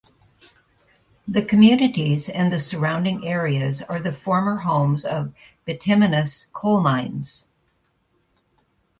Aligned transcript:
The 1.27 1.43
communities 1.45 2.27
and 2.27 2.51
the 2.51 2.59
surrounding 2.59 3.27
areas 3.27 3.83
are 3.83 3.99
the 3.99 4.11
former 4.11 4.55
homes 4.55 5.05
of 5.05 5.31
bituminous 5.63 6.47
coal 6.53 6.81
mines. 6.81 7.49